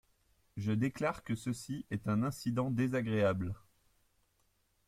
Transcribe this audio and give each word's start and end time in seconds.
Je 0.57 0.71
déclare 0.71 1.23
que 1.23 1.35
ceci 1.35 1.85
est 1.91 2.07
un 2.07 2.23
incident 2.23 2.71
désagréable. 2.71 3.53